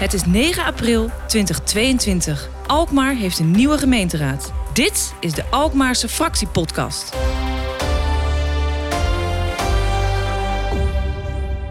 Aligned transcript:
Het 0.00 0.14
is 0.14 0.24
9 0.24 0.64
april 0.64 1.10
2022. 1.26 2.48
Alkmaar 2.66 3.14
heeft 3.14 3.38
een 3.38 3.50
nieuwe 3.50 3.78
gemeenteraad. 3.78 4.52
Dit 4.72 5.14
is 5.20 5.32
de 5.32 5.44
Alkmaarse 5.50 6.08
Fractiepodcast. 6.08 7.16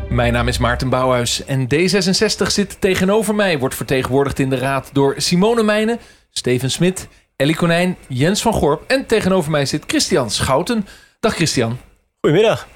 Mijn 0.09 0.33
naam 0.33 0.47
is 0.47 0.57
Maarten 0.57 0.89
Bouwhuis 0.89 1.45
en 1.45 1.67
D66 1.75 2.47
zit 2.47 2.81
tegenover 2.81 3.35
mij. 3.35 3.59
Wordt 3.59 3.75
vertegenwoordigd 3.75 4.39
in 4.39 4.49
de 4.49 4.57
raad 4.57 4.89
door 4.93 5.13
Simone 5.17 5.63
Meijnen, 5.63 5.99
Steven 6.29 6.71
Smit, 6.71 7.07
Ellie 7.35 7.55
Konijn, 7.55 7.97
Jens 8.07 8.41
van 8.41 8.53
Gorp. 8.53 8.83
En 8.87 9.05
tegenover 9.05 9.51
mij 9.51 9.65
zit 9.65 9.83
Christian 9.87 10.29
Schouten. 10.29 10.87
Dag 11.19 11.35
Christian. 11.35 11.77
Goedemiddag. 12.21 12.67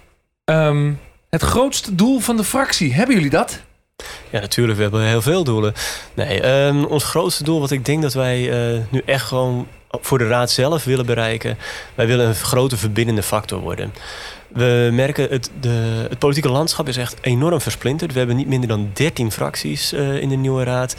Ehm, 0.44 0.94
het 1.30 1.42
grootste 1.42 1.96
doel 1.96 2.20
van 2.20 2.38
de 2.38 2.44
fractie, 2.44 2.94
hebben 2.94 3.16
jullie 3.16 3.30
dat? 3.30 3.62
Ja, 4.34 4.40
natuurlijk. 4.40 4.78
We 4.78 4.84
hebben 4.84 5.02
heel 5.02 5.22
veel 5.22 5.44
doelen. 5.44 5.74
Nee, 6.14 6.42
ehm, 6.42 6.84
ons 6.84 7.04
grootste 7.04 7.44
doel, 7.44 7.60
wat 7.60 7.72
ik 7.72 7.86
denk 7.86 8.02
dat 8.02 8.14
wij 8.14 8.52
eh, 8.52 8.82
nu 8.90 9.02
echt 9.06 9.26
gewoon 9.26 9.68
voor 9.90 10.18
de 10.18 10.28
raad 10.28 10.52
zelf 10.52 10.84
willen 10.84 11.06
bereiken. 11.06 11.58
Wij 11.96 12.08
willen 12.08 12.28
een 12.28 12.36
grote 12.36 12.78
verbindende 12.78 13.24
factor 13.24 13.60
worden. 13.60 13.94
We 14.48 14.90
merken, 14.94 15.30
het, 15.30 15.52
de, 15.60 16.06
het 16.10 16.20
politieke 16.20 16.50
landschap 16.50 16.88
is 16.88 16.98
echt 16.98 17.18
enorm 17.22 17.62
versplinterd. 17.62 18.12
We 18.12 18.18
hebben 18.18 18.36
niet 18.36 18.48
minder 18.48 18.70
dan 18.70 18.90
13 18.94 19.32
fracties 19.32 19.92
eh, 19.92 20.22
in 20.22 20.30
de 20.30 20.36
nieuwe 20.36 20.64
raad. 20.64 20.96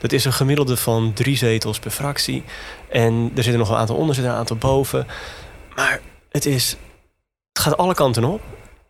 Dat 0.00 0.12
is 0.12 0.24
een 0.24 0.32
gemiddelde 0.32 0.76
van 0.76 1.12
drie 1.12 1.36
zetels 1.36 1.78
per 1.78 1.90
fractie. 1.90 2.44
En 2.88 3.30
er 3.34 3.42
zitten 3.42 3.58
nog 3.58 3.70
een 3.70 3.76
aantal 3.76 3.96
onder, 3.96 4.14
zitten 4.14 4.32
een 4.32 4.38
aantal 4.38 4.56
boven. 4.56 5.06
Maar 5.74 6.00
het, 6.30 6.46
is, 6.46 6.76
het 7.52 7.62
gaat 7.62 7.76
alle 7.76 7.94
kanten 7.94 8.24
op. 8.24 8.40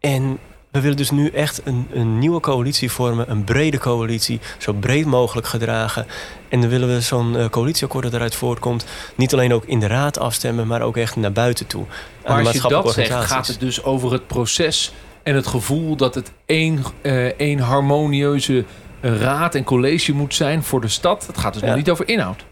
En 0.00 0.38
we 0.74 0.80
willen 0.80 0.96
dus 0.96 1.10
nu 1.10 1.28
echt 1.28 1.60
een, 1.64 1.86
een 1.92 2.18
nieuwe 2.18 2.40
coalitie 2.40 2.90
vormen, 2.90 3.30
een 3.30 3.44
brede 3.44 3.78
coalitie, 3.78 4.40
zo 4.58 4.72
breed 4.72 5.06
mogelijk 5.06 5.46
gedragen. 5.46 6.06
En 6.48 6.60
dan 6.60 6.70
willen 6.70 6.88
we 6.88 7.00
zo'n 7.00 7.34
uh, 7.34 7.48
coalitieakkoord 7.48 8.04
dat 8.04 8.12
eruit 8.12 8.34
voortkomt, 8.34 8.84
niet 9.14 9.32
alleen 9.32 9.52
ook 9.52 9.64
in 9.64 9.80
de 9.80 9.86
raad 9.86 10.18
afstemmen, 10.18 10.66
maar 10.66 10.82
ook 10.82 10.96
echt 10.96 11.16
naar 11.16 11.32
buiten 11.32 11.66
toe. 11.66 11.84
Maar 12.26 12.46
als 12.46 12.52
je 12.52 12.68
dat 12.68 12.92
zegt, 12.92 13.24
gaat 13.24 13.46
het 13.46 13.60
dus 13.60 13.82
over 13.82 14.12
het 14.12 14.26
proces 14.26 14.92
en 15.22 15.34
het 15.34 15.46
gevoel 15.46 15.96
dat 15.96 16.14
het 16.14 16.32
één, 16.46 16.84
uh, 17.02 17.24
één 17.24 17.58
harmonieuze 17.58 18.64
eh, 19.00 19.16
raad 19.20 19.54
en 19.54 19.64
college 19.64 20.12
moet 20.12 20.34
zijn 20.34 20.62
voor 20.62 20.80
de 20.80 20.88
stad. 20.88 21.26
Het 21.26 21.38
gaat 21.38 21.52
dus 21.52 21.62
nog 21.62 21.76
niet 21.76 21.90
over 21.90 22.08
inhoud. 22.08 22.44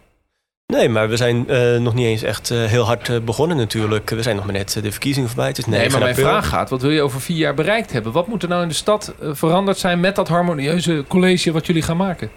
Nee, 0.73 0.89
maar 0.89 1.09
we 1.09 1.17
zijn 1.17 1.45
uh, 1.49 1.81
nog 1.81 1.95
niet 1.95 2.07
eens 2.07 2.23
echt 2.23 2.51
uh, 2.51 2.65
heel 2.65 2.85
hard 2.85 3.09
uh, 3.09 3.21
begonnen 3.21 3.57
natuurlijk. 3.57 4.11
We 4.11 4.23
zijn 4.23 4.37
nog 4.37 4.45
maar 4.45 4.55
net 4.55 4.79
de 4.83 4.91
verkiezingen 4.91 5.29
voorbij. 5.29 5.49
Het 5.49 5.59
is 5.59 5.67
nee, 5.67 5.91
maar 5.91 6.01
mijn 6.01 6.15
vraag 6.15 6.49
gaat, 6.49 6.71
wat 6.71 6.83
wil 6.83 6.91
je 6.91 7.03
over 7.03 7.21
vier 7.21 7.37
jaar 7.37 7.55
bereikt 7.55 7.93
hebben? 7.93 8.13
Wat 8.13 8.27
moet 8.27 8.43
er 8.43 8.49
nou 8.49 8.63
in 8.63 8.69
de 8.69 8.75
stad 8.75 9.15
veranderd 9.21 9.79
zijn 9.79 10.01
met 10.01 10.17
dat 10.17 10.29
harmonieuze 10.29 11.05
college 11.09 11.53
wat 11.53 11.67
jullie 11.67 11.83
gaan 11.83 11.97
maken? 11.97 12.31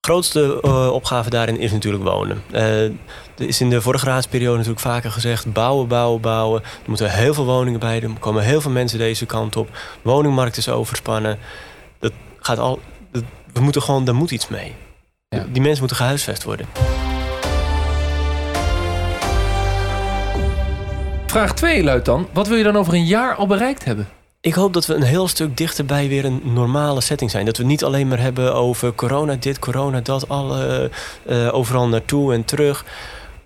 De 0.00 0.10
grootste 0.10 0.62
opgave 0.92 1.30
daarin 1.30 1.58
is 1.58 1.72
natuurlijk 1.72 2.04
wonen. 2.04 2.42
er 2.52 2.92
is 3.36 3.60
in 3.60 3.70
de 3.70 3.80
vorige 3.80 4.06
raadsperiode 4.06 4.56
natuurlijk 4.56 4.80
vaker 4.80 5.10
gezegd... 5.10 5.52
bouwen, 5.52 5.88
bouwen, 5.88 6.20
bouwen. 6.20 6.62
Er 6.62 6.68
moeten 6.88 7.10
heel 7.10 7.34
veel 7.34 7.44
woningen 7.44 7.80
bij. 7.80 8.02
Er 8.02 8.10
komen 8.18 8.42
heel 8.42 8.60
veel 8.60 8.70
mensen 8.70 8.98
deze 8.98 9.26
kant 9.26 9.56
op. 9.56 9.68
Woningmarkt 10.02 10.56
is 10.56 10.68
overspannen. 10.68 11.38
Dat 11.98 12.12
gaat 12.40 12.58
al, 12.58 12.80
dat, 13.10 13.22
we 13.52 13.60
moeten 13.60 13.82
gewoon, 13.82 14.04
daar 14.04 14.14
moet 14.14 14.30
iets 14.30 14.48
mee. 14.48 14.74
Ja. 15.28 15.46
Die 15.52 15.62
mensen 15.62 15.78
moeten 15.78 15.96
gehuisvest 15.96 16.44
worden. 16.44 16.66
Vraag 21.34 21.54
2 21.54 21.82
luidt 21.82 22.04
dan: 22.04 22.28
wat 22.32 22.48
wil 22.48 22.56
je 22.56 22.62
dan 22.62 22.76
over 22.76 22.94
een 22.94 23.04
jaar 23.04 23.34
al 23.34 23.46
bereikt 23.46 23.84
hebben? 23.84 24.08
Ik 24.40 24.54
hoop 24.54 24.72
dat 24.72 24.86
we 24.86 24.94
een 24.94 25.02
heel 25.02 25.28
stuk 25.28 25.56
dichterbij 25.56 26.08
weer 26.08 26.24
een 26.24 26.40
normale 26.44 27.00
setting 27.00 27.30
zijn. 27.30 27.44
Dat 27.44 27.56
we 27.56 27.64
niet 27.64 27.84
alleen 27.84 28.08
maar 28.08 28.18
hebben 28.18 28.54
over 28.54 28.94
corona 28.94 29.36
dit, 29.40 29.58
corona 29.58 30.00
dat, 30.00 30.28
alle, 30.28 30.90
uh, 31.26 31.54
overal 31.54 31.88
naartoe 31.88 32.32
en 32.32 32.44
terug. 32.44 32.84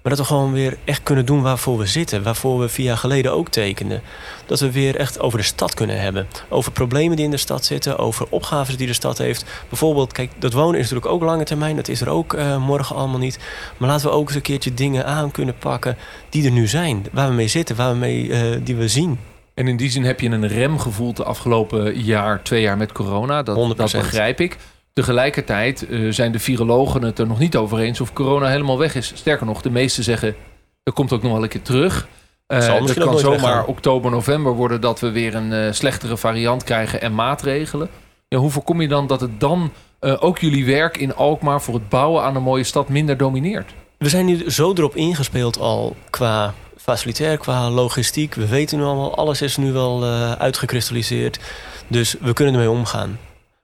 Maar 0.08 0.16
dat 0.16 0.26
we 0.26 0.34
gewoon 0.34 0.52
weer 0.52 0.76
echt 0.84 1.02
kunnen 1.02 1.26
doen 1.26 1.42
waarvoor 1.42 1.78
we 1.78 1.86
zitten. 1.86 2.22
Waarvoor 2.22 2.60
we 2.60 2.68
vier 2.68 2.86
jaar 2.86 2.96
geleden 2.96 3.32
ook 3.32 3.48
tekenden. 3.48 4.02
Dat 4.46 4.60
we 4.60 4.72
weer 4.72 4.96
echt 4.96 5.20
over 5.20 5.38
de 5.38 5.44
stad 5.44 5.74
kunnen 5.74 6.00
hebben. 6.00 6.26
Over 6.48 6.72
problemen 6.72 7.16
die 7.16 7.24
in 7.24 7.30
de 7.30 7.36
stad 7.36 7.64
zitten. 7.64 7.98
Over 7.98 8.26
opgaves 8.30 8.76
die 8.76 8.86
de 8.86 8.92
stad 8.92 9.18
heeft. 9.18 9.44
Bijvoorbeeld, 9.68 10.12
kijk, 10.12 10.30
dat 10.38 10.52
wonen 10.52 10.80
is 10.80 10.90
natuurlijk 10.90 11.14
ook 11.14 11.22
lange 11.22 11.44
termijn. 11.44 11.76
Dat 11.76 11.88
is 11.88 12.00
er 12.00 12.08
ook 12.08 12.32
uh, 12.32 12.66
morgen 12.66 12.96
allemaal 12.96 13.18
niet. 13.18 13.38
Maar 13.76 13.88
laten 13.88 14.06
we 14.06 14.12
ook 14.12 14.26
eens 14.26 14.34
een 14.34 14.42
keertje 14.42 14.74
dingen 14.74 15.06
aan 15.06 15.30
kunnen 15.30 15.58
pakken 15.58 15.96
die 16.28 16.44
er 16.44 16.52
nu 16.52 16.66
zijn. 16.66 17.06
Waar 17.12 17.28
we 17.28 17.34
mee 17.34 17.48
zitten, 17.48 17.76
waar 17.76 17.92
we 17.92 17.98
mee, 17.98 18.26
uh, 18.26 18.40
die 18.64 18.76
we 18.76 18.88
zien. 18.88 19.18
En 19.54 19.68
in 19.68 19.76
die 19.76 19.90
zin 19.90 20.04
heb 20.04 20.20
je 20.20 20.28
een 20.28 20.48
rem 20.48 20.78
gevoeld 20.78 21.16
de 21.16 21.24
afgelopen 21.24 22.02
jaar, 22.02 22.42
twee 22.42 22.62
jaar 22.62 22.76
met 22.76 22.92
corona. 22.92 23.42
Dat, 23.42 23.76
dat 23.76 23.92
begrijp 23.92 24.40
ik. 24.40 24.56
Tegelijkertijd 24.98 25.86
uh, 25.88 26.12
zijn 26.12 26.32
de 26.32 26.38
virologen 26.38 27.02
het 27.02 27.18
er 27.18 27.26
nog 27.26 27.38
niet 27.38 27.56
over 27.56 27.78
eens 27.78 28.00
of 28.00 28.12
corona 28.12 28.48
helemaal 28.48 28.78
weg 28.78 28.94
is. 28.94 29.12
Sterker 29.14 29.46
nog, 29.46 29.62
de 29.62 29.70
meesten 29.70 30.04
zeggen, 30.04 30.34
er 30.82 30.92
komt 30.92 31.12
ook 31.12 31.22
nog 31.22 31.32
wel 31.32 31.42
een 31.42 31.48
keer 31.48 31.62
terug. 31.62 32.08
Uh, 32.48 32.58
het 32.58 32.94
kan 32.94 33.18
zomaar 33.18 33.64
oktober, 33.64 34.10
november 34.10 34.52
worden 34.52 34.80
dat 34.80 35.00
we 35.00 35.10
weer 35.10 35.34
een 35.34 35.52
uh, 35.52 35.72
slechtere 35.72 36.16
variant 36.16 36.64
krijgen 36.64 37.00
en 37.00 37.14
maatregelen. 37.14 37.88
Ja, 38.28 38.38
hoe 38.38 38.50
voorkom 38.50 38.80
je 38.80 38.88
dan 38.88 39.06
dat 39.06 39.20
het 39.20 39.40
dan 39.40 39.72
ook 40.00 40.38
jullie 40.38 40.66
werk 40.66 40.96
in 40.96 41.14
Alkmaar 41.14 41.62
voor 41.62 41.74
het 41.74 41.88
bouwen 41.88 42.22
aan 42.22 42.36
een 42.36 42.42
mooie 42.42 42.64
stad 42.64 42.88
minder 42.88 43.16
domineert? 43.16 43.74
We 43.98 44.08
zijn 44.08 44.26
nu 44.26 44.50
zo 44.50 44.72
erop 44.72 44.96
ingespeeld 44.96 45.58
al 45.58 45.96
qua 46.10 46.54
facilitair, 46.76 47.38
qua 47.38 47.70
logistiek. 47.70 48.34
We 48.34 48.48
weten 48.48 48.78
nu 48.78 48.84
allemaal, 48.84 49.16
alles 49.16 49.42
is 49.42 49.56
nu 49.56 49.72
wel 49.72 50.04
uitgekristalliseerd. 50.38 51.38
Dus 51.86 52.16
we 52.20 52.32
kunnen 52.32 52.54
ermee 52.54 52.70
omgaan. 52.70 53.18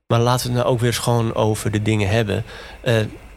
Maar 0.07 0.21
laten 0.21 0.47
we 0.47 0.53
het 0.53 0.63
nou 0.63 0.75
ook 0.75 0.81
weer 0.81 0.91
eens 0.91 0.99
gewoon 0.99 1.35
over 1.35 1.71
de 1.71 1.83
dingen 1.83 2.09
hebben. 2.09 2.45
Uh, 2.85 2.95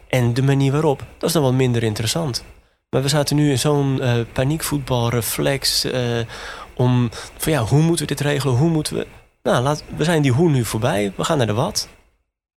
en 0.08 0.34
de 0.34 0.42
manier 0.42 0.72
waarop, 0.72 1.04
dat 1.18 1.28
is 1.28 1.32
dan 1.32 1.42
wel 1.42 1.52
minder 1.52 1.82
interessant. 1.82 2.44
Maar 2.90 3.02
we 3.02 3.08
zaten 3.08 3.36
nu 3.36 3.50
in 3.50 3.58
zo'n 3.58 3.98
uh, 4.00 4.14
paniekvoetbalreflex 4.32 5.84
uh, 5.84 5.92
om 6.74 7.10
van 7.36 7.52
ja, 7.52 7.62
hoe 7.62 7.82
moeten 7.82 8.06
we 8.06 8.14
dit 8.14 8.26
regelen? 8.26 8.54
Hoe 8.54 8.70
moeten 8.70 8.96
we. 8.96 9.06
Nou, 9.42 9.62
laat, 9.62 9.84
we 9.96 10.04
zijn 10.04 10.22
die 10.22 10.32
hoe 10.32 10.50
nu 10.50 10.64
voorbij. 10.64 11.12
We 11.16 11.24
gaan 11.24 11.38
naar 11.38 11.46
de 11.46 11.52
wat. 11.52 11.88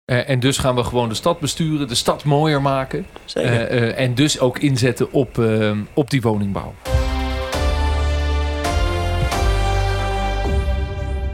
Uh, 0.06 0.30
en 0.30 0.40
dus 0.40 0.58
gaan 0.58 0.76
we 0.76 0.84
gewoon 0.84 1.10
de 1.10 1.16
stad 1.16 1.40
besturen, 1.40 1.88
de 1.88 1.96
stad 1.96 2.24
mooier 2.24 2.62
maken. 2.62 3.06
Zeker. 3.26 3.94
en 3.94 4.16
dus 4.16 4.40
ook 4.40 4.60
inzetten 4.60 5.12
op, 5.12 5.44
op 5.94 6.10
die 6.10 6.22
woningbouw. 6.22 6.74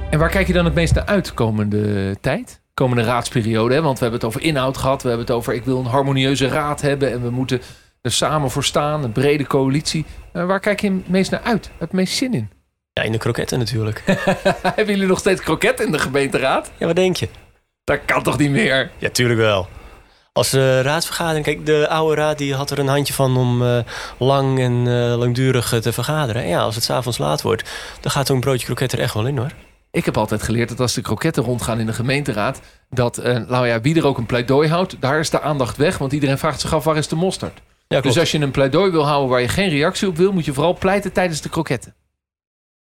En 0.10 0.20
waar 0.20 0.30
kijk 0.30 0.48
je 0.48 0.54
dan 0.54 0.66
het 0.66 0.74
meest 0.74 0.94
naar 0.94 1.06
uit 1.06 1.26
de 1.26 1.32
komende 1.32 2.16
tijd? 2.22 2.64
Komende 2.76 3.04
raadsperiode. 3.04 3.74
Hè? 3.74 3.82
Want 3.82 4.00
we 4.00 4.04
hebben 4.04 4.20
het 4.20 4.30
over 4.30 4.48
inhoud 4.48 4.78
gehad. 4.78 5.02
We 5.02 5.08
hebben 5.08 5.28
het 5.28 5.36
over 5.36 5.54
ik 5.54 5.64
wil 5.64 5.80
een 5.80 5.86
harmonieuze 5.86 6.48
raad 6.48 6.82
hebben. 6.82 7.12
En 7.12 7.22
we 7.22 7.30
moeten 7.30 7.62
er 8.02 8.12
samen 8.12 8.52
voor 8.52 8.64
staan. 8.64 9.04
Een 9.04 9.12
brede 9.12 9.48
coalitie. 9.48 10.06
Uh, 10.34 10.46
waar 10.46 10.60
kijk 10.60 10.82
je 10.82 10.92
het 10.92 11.10
meest 11.10 11.32
naar 11.32 11.42
uit? 11.42 11.72
Het 11.78 11.92
meest 11.92 12.16
zin 12.16 12.34
in? 12.34 12.50
Ja, 12.94 13.02
in 13.02 13.12
de 13.12 13.18
kroketten 13.18 13.60
natuurlijk. 13.60 14.04
hebben 14.76 14.94
jullie 14.94 15.08
nog 15.08 15.20
steeds 15.20 15.42
kroketten 15.42 15.86
in 15.86 15.92
de 15.92 16.00
gemeenteraad? 16.00 16.72
Ja, 16.78 16.86
wat 16.86 16.96
denk 16.96 17.16
je? 17.16 17.30
Dat 17.84 18.00
kan 18.06 18.24
toch 18.24 18.38
niet 18.38 18.50
meer? 18.50 18.92
Ja, 18.98 19.10
tuurlijk 19.10 19.40
wel. 19.40 19.68
Als 20.32 20.54
uh, 20.54 20.82
raadsvergadering, 20.82 21.46
kijk, 21.46 21.66
de 21.66 21.88
oude 21.90 22.22
raad 22.22 22.38
die 22.38 22.56
had 22.56 22.72
er 22.72 22.80
een 22.80 22.88
handje 22.88 23.14
van 23.14 23.38
om 23.38 23.62
uh, 23.62 23.80
lang 24.18 24.60
en 24.60 24.88
langdurig 25.18 25.80
te 25.82 25.94
vergaderen. 25.94 26.42
En 26.42 26.48
ja, 26.48 26.60
als 26.60 26.76
het 26.76 26.84
s'avonds 26.84 27.18
laat 27.18 27.42
wordt, 27.42 27.70
dan 28.02 28.12
gaat 28.12 28.28
zo'n 28.28 28.40
broodje 28.40 28.66
kroket 28.66 28.92
er 28.92 29.00
echt 29.00 29.14
wel 29.14 29.28
in 29.28 29.38
hoor. 29.38 29.52
Ik 29.96 30.06
heb 30.06 30.18
altijd 30.18 30.44
geleerd 30.44 30.70
dat 30.70 30.80
als 30.80 30.94
de 30.94 31.02
kroketten 31.02 31.44
rondgaan 31.44 31.80
in 31.80 31.86
de 31.86 31.94
gemeenteraad, 31.94 32.62
dat 32.90 33.20
uh, 33.20 33.48
nou 33.48 33.68
ja, 33.68 33.82
wie 33.82 33.96
er 33.96 34.06
ook 34.06 34.18
een 34.18 34.26
pleidooi 34.26 34.70
houdt, 34.70 34.96
daar 35.00 35.20
is 35.20 35.30
de 35.30 35.42
aandacht 35.42 35.78
weg. 35.78 35.98
Want 35.98 36.12
iedereen 36.12 36.38
vraagt 36.38 36.62
zich 36.62 36.74
af 36.74 36.84
waar 36.84 36.98
is 36.98 37.08
de 37.08 37.16
mosterd. 37.16 37.62
Ja, 37.88 38.02
dus 38.02 38.20
als 38.20 38.32
je 38.32 38.40
een 38.40 38.52
pleidooi 38.52 38.92
wil 38.92 39.08
houden 39.08 39.30
waar 39.30 39.42
je 39.42 39.48
geen 39.48 39.70
reactie 39.70 40.08
op 40.08 40.18
wil, 40.18 40.32
moet 40.32 40.46
je 40.46 40.54
vooral 40.54 40.78
pleiten 40.78 41.12
tijdens 41.12 41.42
de 41.42 41.50
kroketten. 41.50 41.96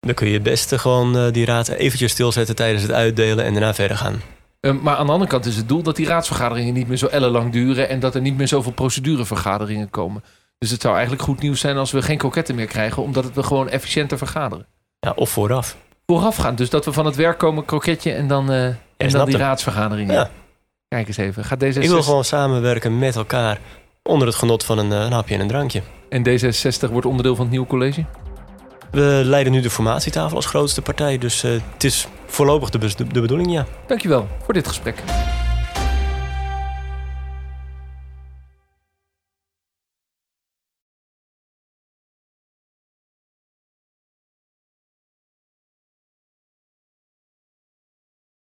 Dan 0.01 0.15
kun 0.15 0.27
je 0.27 0.33
het 0.33 0.43
beste 0.43 0.79
gewoon 0.79 1.17
uh, 1.17 1.33
die 1.33 1.45
raad 1.45 1.69
eventjes 1.69 2.13
stilzetten 2.13 2.55
tijdens 2.55 2.83
het 2.83 2.93
uitdelen 2.93 3.45
en 3.45 3.53
daarna 3.53 3.75
verder 3.75 3.97
gaan. 3.97 4.21
Uh, 4.61 4.73
maar 4.81 4.97
aan 4.97 5.07
de 5.07 5.13
andere 5.13 5.31
kant 5.31 5.47
is 5.47 5.57
het 5.57 5.69
doel 5.69 5.83
dat 5.83 5.97
die 5.97 6.07
raadsvergaderingen 6.07 6.75
niet 6.75 6.89
meer 6.89 6.97
zo 6.97 7.07
ellenlang 7.07 7.53
duren 7.53 7.89
en 7.89 8.01
dat 8.01 8.15
er 8.15 8.21
niet 8.21 8.37
meer 8.37 8.49
zoveel 8.49 8.72
procedurevergaderingen 8.72 9.91
komen. 9.91 10.25
Dus 10.59 10.71
het 10.71 10.81
zou 10.81 10.95
eigenlijk 10.95 11.22
goed 11.22 11.41
nieuws 11.41 11.60
zijn 11.60 11.77
als 11.77 11.93
we 11.93 12.03
geen 12.03 12.19
kroketten 12.19 12.55
meer 12.55 12.67
krijgen, 12.67 13.03
omdat 13.03 13.33
we 13.33 13.43
gewoon 13.43 13.69
efficiënter 13.69 14.19
vergaderen. 14.19 14.67
Ja, 15.01 15.13
of 15.17 15.31
vooraf 15.31 15.77
voorafgaan. 16.06 16.54
Dus 16.54 16.71
dat 16.71 16.84
we 16.84 16.92
van 16.92 17.06
het 17.06 17.16
werk 17.16 17.39
komen, 17.39 17.65
kroketje 17.65 18.12
en 18.12 18.28
dan, 18.28 18.51
uh, 18.53 18.65
en 18.66 18.78
dan 18.97 19.27
die 19.27 19.36
raadsvergadering. 19.36 20.12
Ja. 20.12 20.30
Kijk 20.89 21.06
eens 21.06 21.16
even. 21.16 21.45
Gaat 21.45 21.60
deze 21.60 21.80
Ik 21.80 21.89
wil 21.89 22.03
gewoon 22.03 22.24
samenwerken 22.24 22.98
met 22.98 23.16
elkaar 23.16 23.59
onder 24.03 24.27
het 24.27 24.36
genot 24.36 24.65
van 24.65 24.78
een, 24.78 24.91
uh, 24.91 25.01
een 25.01 25.12
hapje 25.12 25.34
en 25.34 25.41
een 25.41 25.48
drankje. 25.48 25.83
En 26.09 26.28
D66 26.28 26.91
wordt 26.91 27.06
onderdeel 27.06 27.34
van 27.34 27.45
het 27.45 27.51
nieuwe 27.51 27.66
college? 27.66 28.04
We 28.91 29.21
leiden 29.24 29.53
nu 29.53 29.60
de 29.60 29.71
formatietafel 29.71 30.36
als 30.36 30.47
grootste 30.47 30.83
partij. 30.83 31.18
Dus 31.18 31.45
uh, 31.45 31.53
het 31.72 31.84
is 31.84 32.07
voorlopig 32.27 32.71
de, 32.71 32.78
de, 32.78 33.07
de 33.07 33.21
bedoeling, 33.21 33.53
ja. 33.53 33.66
Dankjewel 33.86 34.28
voor 34.45 34.54
dit 34.54 34.68
gesprek. 34.68 35.03